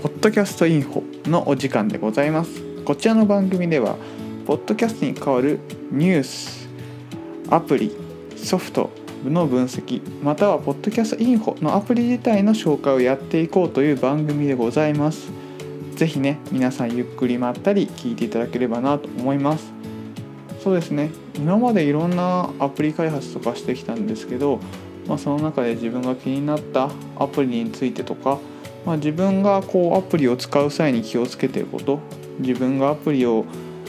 [0.00, 2.62] ポッドキャストインフォのお時間でございます。
[2.86, 3.96] こちらの番組では
[4.46, 5.60] ポッドキャストに代わる
[5.92, 6.70] ニュース
[7.50, 7.94] アプリ
[8.34, 8.88] ソフト
[9.24, 15.30] の分析またはポッドキャストインフォのアプリ自体の紹介をやっていこうという番組でございます。
[15.96, 19.70] 是非ね皆さんゆっくりまったり聞いていただければなと思います。
[20.64, 21.10] そうですね。
[21.36, 24.60] 今までいろんなアプリ開発とかしてきたんですけど
[25.10, 26.88] まあ、その中で自分が気になった
[27.18, 28.38] アプリについてとか、
[28.84, 32.00] まあ、自分がこうアプリを使う際に気をつけてること
[32.38, 33.44] 自分がアプリを、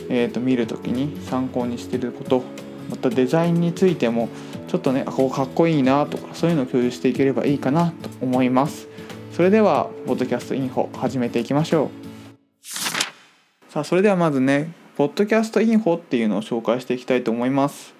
[0.09, 2.43] えー、と見る時に参考にしてること
[2.89, 4.27] またデザインについても
[4.67, 8.87] ちょっとねこうかっこいいなとかそういうのを共有していければいいかなと思います。
[9.31, 13.71] それではポッドキャストインフォ始めていきましょう。
[13.71, 17.93] さあそれではまずねポッドキャストインフォっていうのを紹介していきたいと思います。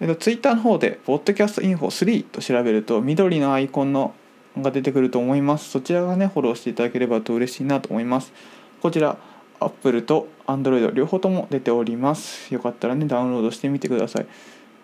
[0.00, 4.14] えっと、ツイッターの方で、ポッドキャストインフォ3と調べると、緑のアイコンの
[4.58, 5.70] が出てくると思います。
[5.70, 8.32] そちらがね、フォローしていただければと嬉しいなと思います。
[8.80, 9.16] こちら、
[9.60, 12.52] Apple と Android 両方とも出ております。
[12.52, 14.26] よかったらね、ダウンロードしてみてください。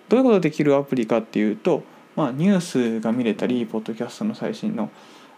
[0.09, 1.83] どういうことができるアプリかっていうと、
[2.17, 4.91] まあ、ニュースが見れたり、ポッドキャストの最新の、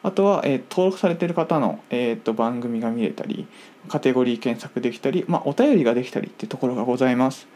[0.03, 3.47] あとは、えー、登録されている方の、えーと、番組が見れたり、
[3.89, 7.47] カテゴリー検索できたり、まあ、お便りができたりっていうところがございます。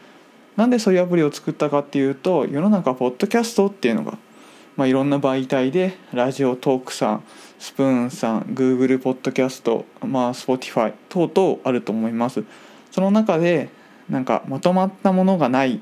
[0.57, 4.17] なんでそういうアプリを作ったかっていうと世の中ポッドキャストっていうのが、
[4.77, 7.23] まあ、いろんな媒体でラジオトークさん
[7.57, 12.43] スプーンさん Google ポッドキャスト、まあ、Spotify 等々あると思います。
[12.91, 13.69] その中で
[14.07, 15.81] なんかまとまったものがない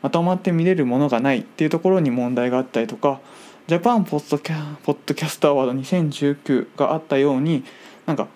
[0.00, 3.20] まとまって見れるものがないっていうところに問題があったりとか
[3.66, 7.64] ジャパンポッドキャポッドキャストアワード2019があったように
[8.06, 8.28] なんか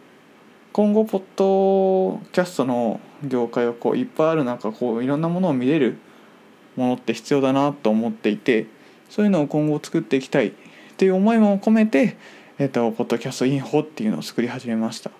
[0.72, 5.97] 今後ポッドキャストの業界をこういっぱいある中こういろんなものを見れる
[6.77, 8.66] ものって必要だなと思っていて
[9.09, 10.53] そういうのを今後作っていきたいっ
[10.97, 12.17] ていう思いも込めて、
[12.59, 15.11] えーと、ポッドキャストインフォっていうのを作り始めました。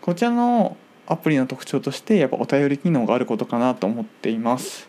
[0.00, 4.88] こちらのアプリの特徴としてやっぱお便り機能があることかなと思っています、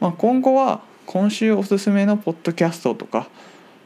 [0.00, 3.28] まあ、今後は今週おすすめのポッドキャストとか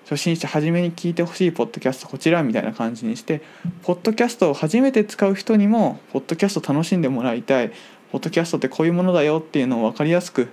[0.04, 3.42] 初心者初めに聞いてほしいポッドキャストこちらみたいな感じにして
[3.82, 7.72] ポッドキャストを初めて使う人にもポッドキャスト楽しんでもらいたい。
[8.12, 10.48] ポッドキャストってこういうものだよっていうのを分かりやすく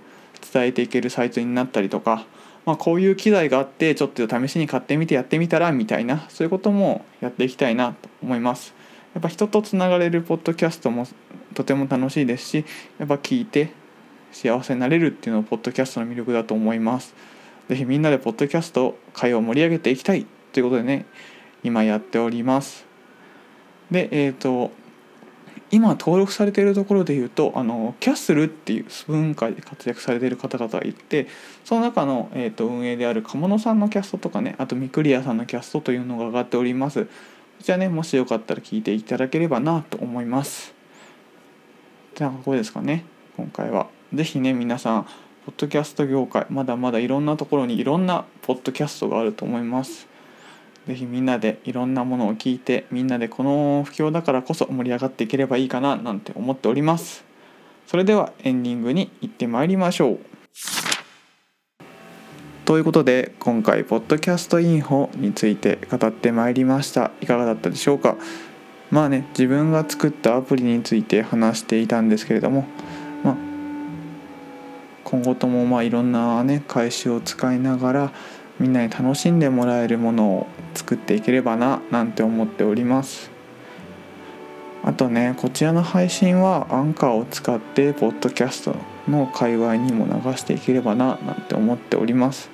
[0.52, 2.26] 伝えていけるサイトになったりとか、
[2.66, 8.74] まあ、こういう機材があってちょっと試しに買ってみてやってみたらみたいなそういうこともやっていきたいなと思います。
[9.14, 11.06] やっぱ人とつながれるポッドキャストも
[11.54, 12.66] とても楽しいですし
[12.98, 13.72] やっぱ聞いて
[14.32, 17.14] 幸せになれるっていうのはポッドキャストの魅力だと思います。
[17.70, 21.06] ぜひみんなでポッドキャスト会を盛り上げていきたいということでね
[21.64, 22.86] 今やっております
[23.90, 24.72] でえっ、ー、と
[25.74, 31.26] 今登録されているところで言うとあのキャッスルっていうスプーン界で活躍されている方々がいて
[31.66, 37.06] その中の、えーと、運営である鴨野さんのキャストとかねあとミクリアさんのキャストというのが上がっております。
[37.06, 37.10] こ
[37.64, 40.76] ちらねもしよかったら聞いていただければなと思います。
[42.14, 43.04] じゃあここですかね
[43.36, 43.88] 今回は。
[44.14, 45.04] 是非ね皆さん
[45.46, 50.13] ポッドキャスト業界まだまだいろんなところにいろんなポッドキャストがあると思います。
[50.88, 57.24] 是非みんなでいろんなものを聞いてみんなでこの不況だからこそ盛り上がっていければいいかななんて思っております。
[57.88, 60.20] それではエンディングに行ってまいりましょう。
[62.66, 67.12] ということで今回ポッドキャストインフォについて語ってまいりました。
[67.22, 68.16] いかがだったでしょうか？
[68.90, 72.66] まあね自分が作ったアプリについて話していたんですけれども
[73.24, 73.36] ま
[75.04, 78.14] 今後ともまあいろんなね返しを使いながら
[78.60, 83.32] みんなに楽しんでもらえるものを作っていければななんて思っております。
[84.84, 88.76] あとねこちらの配信はアンカーを使ってポッドキャスト
[89.08, 92.50] の界隈にも流していければななんて思っております。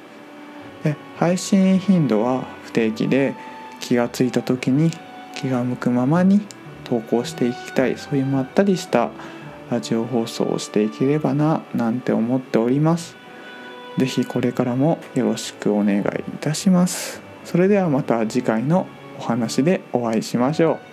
[0.84, 3.34] で配信頻度は不定期で
[3.80, 4.92] 気がついた時に
[5.36, 6.42] 気が向くままに
[6.84, 9.10] 投稿していきたいそういうまったりした
[9.70, 13.19] ラジオ放送をしていければななんて思っております。
[13.98, 16.04] 是非これからもよろしくお願いい
[16.40, 17.22] たします。
[17.46, 20.89] それではまた次回のお話でお会いしましょう。